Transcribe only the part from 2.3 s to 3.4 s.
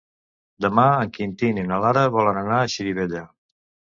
anar a Xirivella.